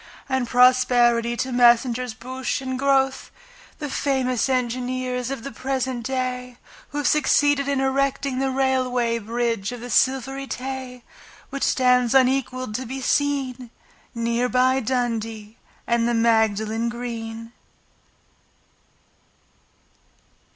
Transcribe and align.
And 0.27 0.47
prosperity 0.47 1.37
to 1.37 1.51
Messrs 1.51 2.15
Bouche 2.15 2.59
and 2.59 2.79
Grothe, 2.79 3.29
The 3.77 3.87
famous 3.87 4.49
engineers 4.49 5.29
of 5.29 5.43
the 5.43 5.51
present 5.51 6.03
day, 6.07 6.57
Who 6.89 6.97
have 6.97 7.07
succeeded 7.07 7.67
in 7.67 7.79
erecting 7.79 8.39
The 8.39 8.49
Railway 8.49 9.19
Bridge 9.19 9.71
of 9.71 9.79
the 9.79 9.91
Silvery 9.91 10.47
Tay, 10.47 11.03
Which 11.51 11.61
stands 11.61 12.15
unequalled 12.15 12.73
to 12.77 12.87
be 12.87 12.99
seen 12.99 13.69
Near 14.15 14.49
by 14.49 14.79
Dundee 14.79 15.57
and 15.85 16.07
the 16.07 16.15
Magdalen 16.15 16.89
Green. 16.89 17.51